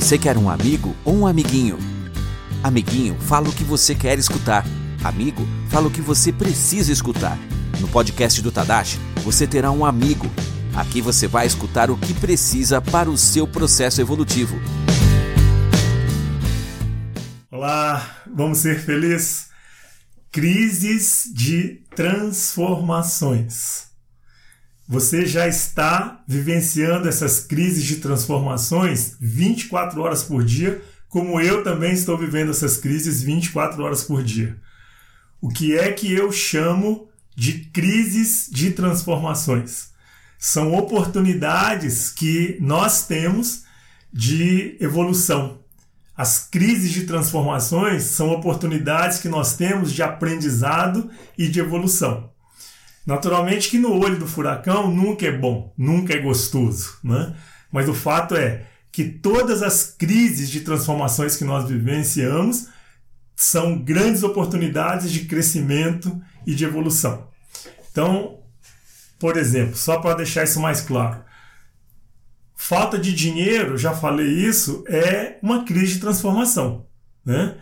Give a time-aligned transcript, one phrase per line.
[0.00, 1.78] Você quer um amigo ou um amiguinho?
[2.64, 4.64] Amiguinho, fala o que você quer escutar.
[5.04, 7.38] Amigo, fala o que você precisa escutar.
[7.78, 10.24] No podcast do Tadashi, você terá um amigo.
[10.74, 14.58] Aqui você vai escutar o que precisa para o seu processo evolutivo.
[17.50, 19.50] Olá, vamos ser felizes?
[20.32, 23.89] Crises de transformações.
[24.90, 31.92] Você já está vivenciando essas crises de transformações 24 horas por dia, como eu também
[31.92, 34.56] estou vivendo essas crises 24 horas por dia.
[35.40, 39.90] O que é que eu chamo de crises de transformações?
[40.36, 43.62] São oportunidades que nós temos
[44.12, 45.60] de evolução.
[46.16, 52.29] As crises de transformações são oportunidades que nós temos de aprendizado e de evolução.
[53.10, 57.34] Naturalmente que no olho do furacão nunca é bom, nunca é gostoso, né?
[57.72, 62.68] Mas o fato é que todas as crises de transformações que nós vivenciamos
[63.34, 67.26] são grandes oportunidades de crescimento e de evolução.
[67.90, 68.38] Então,
[69.18, 71.20] por exemplo, só para deixar isso mais claro,
[72.54, 76.86] falta de dinheiro, já falei isso, é uma crise de transformação,
[77.24, 77.56] né?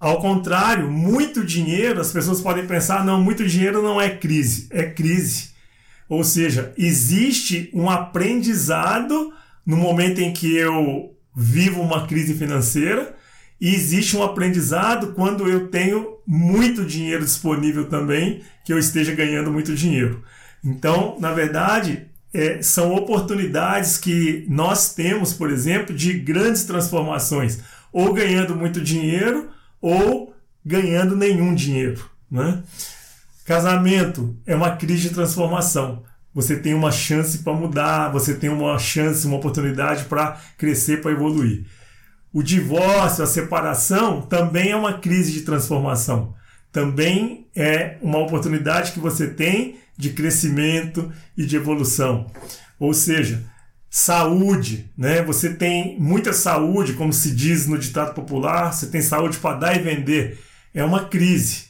[0.00, 4.84] Ao contrário, muito dinheiro, as pessoas podem pensar, não, muito dinheiro não é crise, é
[4.84, 5.50] crise.
[6.08, 9.30] Ou seja, existe um aprendizado
[9.64, 13.14] no momento em que eu vivo uma crise financeira
[13.60, 19.52] e existe um aprendizado quando eu tenho muito dinheiro disponível também, que eu esteja ganhando
[19.52, 20.24] muito dinheiro.
[20.64, 27.60] Então, na verdade, é, são oportunidades que nós temos, por exemplo, de grandes transformações,
[27.92, 32.08] ou ganhando muito dinheiro ou ganhando nenhum dinheiro.
[32.30, 32.62] Né?
[33.44, 36.04] Casamento é uma crise de transformação.
[36.32, 41.10] Você tem uma chance para mudar, você tem uma chance, uma oportunidade para crescer, para
[41.10, 41.66] evoluir.
[42.32, 46.34] O divórcio, a separação também é uma crise de transformação.
[46.70, 52.30] Também é uma oportunidade que você tem de crescimento e de evolução.
[52.78, 53.42] Ou seja,
[53.90, 55.20] saúde, né?
[55.22, 59.76] Você tem muita saúde, como se diz no ditado popular, você tem saúde para dar
[59.76, 60.38] e vender.
[60.72, 61.64] É uma crise.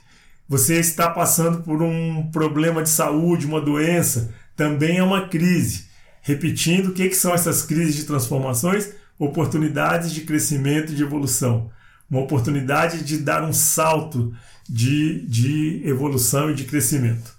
[0.47, 5.87] Você está passando por um problema de saúde, uma doença, também é uma crise.
[6.21, 8.91] Repetindo, o que, que são essas crises de transformações?
[9.19, 11.71] Oportunidades de crescimento e de evolução.
[12.11, 14.35] Uma oportunidade de dar um salto
[14.69, 17.33] de, de evolução e de crescimento.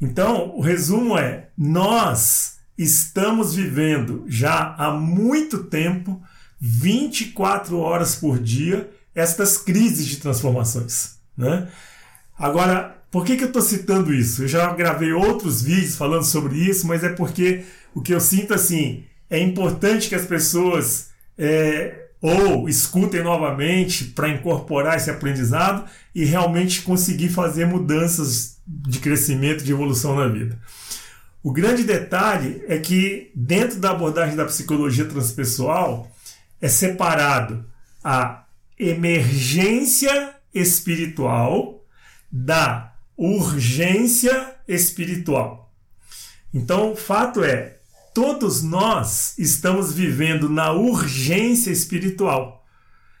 [0.00, 6.22] Então, o resumo é: nós estamos vivendo já há muito tempo,
[6.60, 11.16] 24 horas por dia, estas crises de transformações.
[11.36, 11.68] Né?
[12.38, 14.44] Agora, por que, que eu estou citando isso?
[14.44, 18.54] Eu já gravei outros vídeos falando sobre isso, mas é porque o que eu sinto
[18.54, 25.84] assim é importante que as pessoas é, ou escutem novamente para incorporar esse aprendizado
[26.14, 30.58] e realmente conseguir fazer mudanças de crescimento, de evolução na vida.
[31.42, 36.10] O grande detalhe é que, dentro da abordagem da psicologia transpessoal,
[36.60, 37.64] é separado
[38.02, 38.44] a
[38.78, 41.84] emergência espiritual
[42.30, 45.72] da urgência espiritual.
[46.54, 47.78] Então, o fato é,
[48.14, 52.64] todos nós estamos vivendo na urgência espiritual.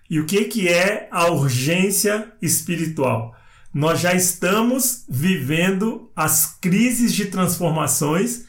[0.08, 3.34] E o que, que é a urgência espiritual?
[3.72, 8.44] Nós já estamos vivendo as crises de transformações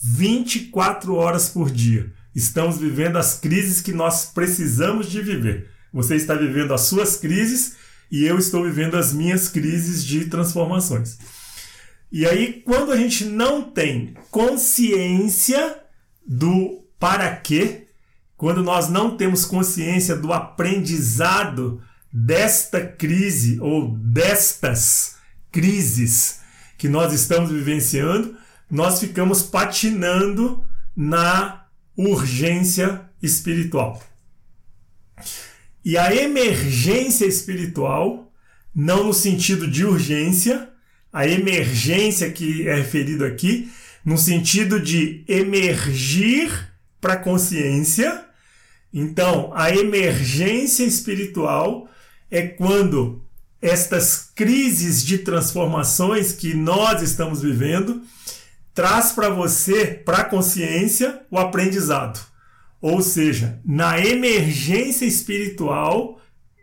[0.00, 2.12] 24 horas por dia.
[2.34, 5.70] Estamos vivendo as crises que nós precisamos de viver.
[5.92, 7.76] Você está vivendo as suas crises
[8.10, 11.18] e eu estou vivendo as minhas crises de transformações.
[12.10, 15.78] E aí, quando a gente não tem consciência
[16.26, 17.88] do para quê,
[18.36, 21.82] quando nós não temos consciência do aprendizado
[22.24, 25.16] desta crise ou destas
[25.52, 26.40] crises
[26.76, 28.36] que nós estamos vivenciando,
[28.70, 30.64] nós ficamos patinando
[30.96, 34.02] na urgência espiritual.
[35.84, 38.32] E a emergência espiritual,
[38.74, 40.68] não no sentido de urgência,
[41.12, 43.70] a emergência que é referido aqui,
[44.04, 48.24] no sentido de emergir para a consciência.
[48.92, 51.88] Então, a emergência espiritual
[52.30, 53.22] é quando
[53.60, 58.02] estas crises de transformações que nós estamos vivendo
[58.72, 62.20] traz para você, para a consciência, o aprendizado.
[62.80, 66.20] Ou seja, na emergência espiritual,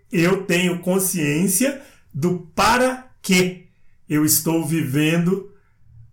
[0.09, 1.81] eu tenho consciência
[2.13, 3.67] do para que
[4.07, 5.51] eu estou vivendo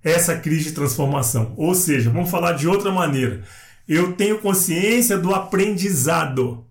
[0.02, 1.54] essa crise de transformação.
[1.56, 3.44] Ou seja, vamos falar de outra maneira.
[3.86, 6.66] eu tenho consciência do aprendizado.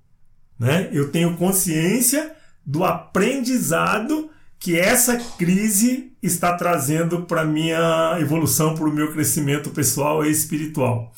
[0.60, 0.90] Né?
[0.92, 2.36] Eu tenho consciência
[2.72, 10.26] do aprendizado que essa crise está trazendo para minha evolução, para o meu crescimento pessoal
[10.26, 11.14] e espiritual.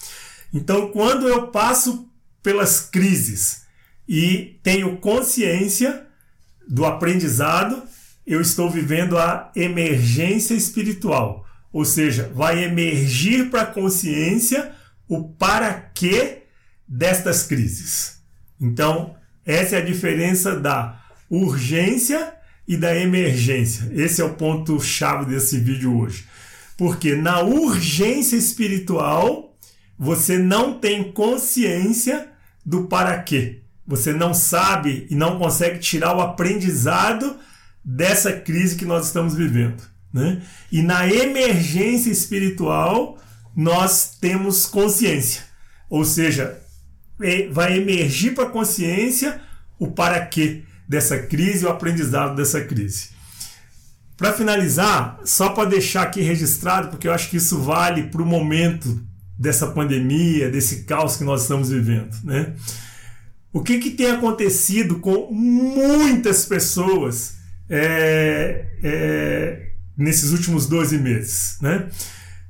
[0.51, 2.09] Então, quando eu passo
[2.41, 3.65] pelas crises
[4.09, 6.07] e tenho consciência
[6.67, 7.83] do aprendizado,
[8.25, 11.45] eu estou vivendo a emergência espiritual.
[11.71, 14.73] Ou seja, vai emergir para a consciência
[15.07, 16.43] o para quê
[16.87, 18.23] destas crises.
[18.59, 19.15] Então,
[19.45, 22.33] essa é a diferença da urgência
[22.67, 23.89] e da emergência.
[23.93, 26.25] Esse é o ponto chave desse vídeo hoje.
[26.77, 29.55] Porque na urgência espiritual,
[29.97, 32.29] você não tem consciência
[32.65, 33.61] do para quê.
[33.85, 37.37] Você não sabe e não consegue tirar o aprendizado
[37.83, 39.83] dessa crise que nós estamos vivendo.
[40.11, 40.41] Né?
[40.71, 43.17] E na emergência espiritual,
[43.55, 45.43] nós temos consciência.
[45.89, 46.59] Ou seja,
[47.21, 49.41] é, vai emergir para a consciência
[49.77, 53.09] o para quê dessa crise, o aprendizado dessa crise.
[54.15, 58.25] Para finalizar, só para deixar aqui registrado, porque eu acho que isso vale para o
[58.25, 59.03] momento
[59.37, 62.15] dessa pandemia, desse caos que nós estamos vivendo.
[62.23, 62.53] Né?
[63.51, 67.37] O que, que tem acontecido com muitas pessoas
[67.69, 71.57] é, é, nesses últimos 12 meses?
[71.59, 71.89] Né?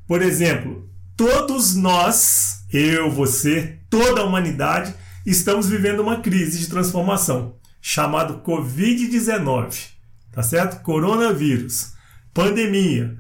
[0.06, 4.94] Por exemplo, todos nós, eu, você, toda a humanidade,
[5.26, 9.90] estamos vivendo uma crise de transformação chamado Covid-19,
[10.32, 10.82] tá certo?
[10.82, 11.92] Coronavírus,
[12.34, 13.18] pandemia.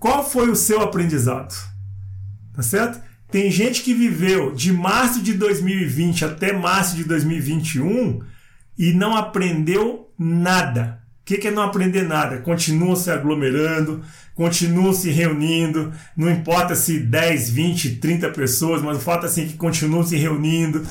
[0.00, 1.54] Qual foi o seu aprendizado?
[2.52, 3.00] Tá certo?
[3.30, 8.20] Tem gente que viveu de março de 2020 até março de 2021
[8.76, 11.00] e não aprendeu nada.
[11.20, 12.38] O que é não aprender nada?
[12.38, 14.02] Continuam se aglomerando,
[14.34, 19.46] continuam se reunindo, não importa se 10, 20, 30 pessoas, mas o fato é assim
[19.46, 20.84] que continuam se reunindo,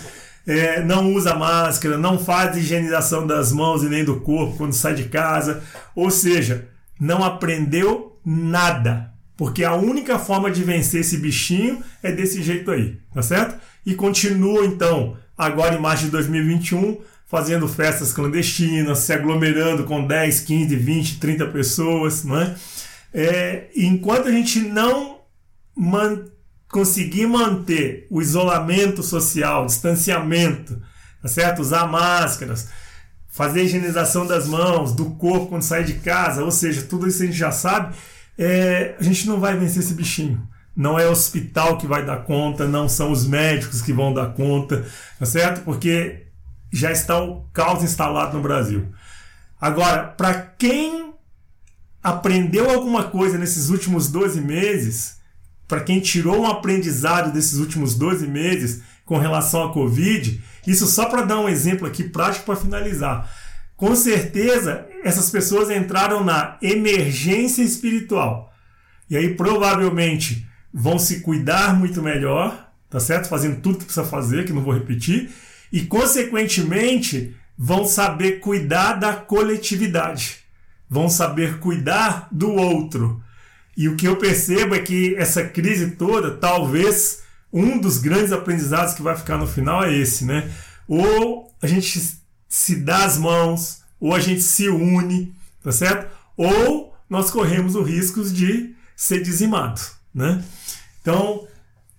[0.45, 4.93] é, não usa máscara, não faz higienização das mãos e nem do corpo quando sai
[4.93, 5.63] de casa,
[5.95, 6.67] ou seja,
[6.99, 9.11] não aprendeu nada.
[9.35, 13.59] Porque a única forma de vencer esse bichinho é desse jeito aí, tá certo?
[13.85, 20.41] E continua então, agora em março de 2021, fazendo festas clandestinas, se aglomerando com 10,
[20.41, 22.55] 15, 20, 30 pessoas, não é?
[23.75, 25.19] enquanto a gente não
[25.75, 26.25] man
[26.73, 30.81] conseguir manter o isolamento social, distanciamento,
[31.21, 31.61] tá certo?
[31.61, 32.67] Usar máscaras,
[33.29, 37.23] fazer a higienização das mãos, do corpo quando sai de casa, ou seja, tudo isso
[37.23, 37.95] a gente já sabe
[38.37, 40.47] é, a gente não vai vencer esse bichinho.
[40.75, 44.33] Não é o hospital que vai dar conta, não são os médicos que vão dar
[44.33, 44.85] conta,
[45.19, 45.63] tá certo?
[45.63, 46.27] Porque
[46.71, 48.87] já está o caos instalado no Brasil.
[49.61, 51.13] Agora, para quem
[52.01, 55.17] aprendeu alguma coisa nesses últimos 12 meses,
[55.67, 61.05] para quem tirou um aprendizado desses últimos 12 meses com relação à Covid, isso só
[61.05, 63.29] para dar um exemplo aqui prático para finalizar
[63.83, 68.53] com certeza essas pessoas entraram na emergência espiritual.
[69.09, 73.27] E aí provavelmente vão se cuidar muito melhor, tá certo?
[73.27, 75.31] Fazendo tudo que precisa fazer, que não vou repetir,
[75.69, 80.37] e consequentemente vão saber cuidar da coletividade.
[80.89, 83.21] Vão saber cuidar do outro.
[83.75, 88.93] E o que eu percebo é que essa crise toda, talvez um dos grandes aprendizados
[88.93, 90.51] que vai ficar no final é esse, né?
[90.87, 92.01] Ou a gente
[92.47, 95.33] se dá as mãos, ou a gente se une,
[95.63, 96.11] tá certo?
[96.37, 99.81] Ou nós corremos o risco de ser dizimado,
[100.13, 100.43] né?
[101.01, 101.47] Então,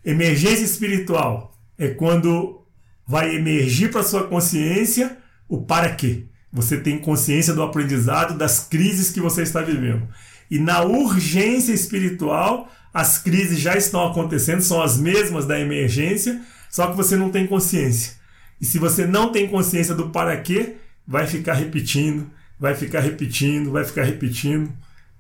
[0.05, 2.63] emergência espiritual é quando
[3.07, 5.19] vai emergir para sua consciência
[5.49, 6.25] o para quê.
[6.53, 10.09] Você tem consciência do aprendizado das crises que você está vivendo.
[10.51, 16.87] E na urgência espiritual, as crises já estão acontecendo, são as mesmas da emergência, só
[16.87, 18.15] que você não tem consciência.
[18.61, 23.71] E se você não tem consciência do para quê, vai ficar repetindo, vai ficar repetindo,
[23.71, 24.73] vai ficar repetindo,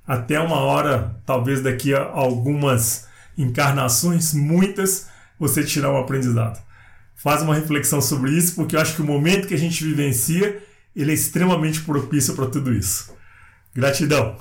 [0.06, 6.62] até uma hora, talvez daqui a algumas encarnações, muitas, você tirar um aprendizado.
[7.16, 10.62] Faz uma reflexão sobre isso, porque eu acho que o momento que a gente vivencia,
[10.94, 13.12] ele é extremamente propício para tudo isso.
[13.74, 14.36] Gratidão.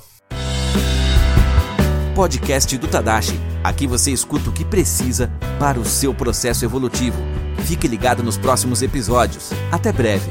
[2.15, 3.39] Podcast do Tadashi.
[3.63, 7.21] Aqui você escuta o que precisa para o seu processo evolutivo.
[7.65, 9.51] Fique ligado nos próximos episódios.
[9.71, 10.29] Até breve.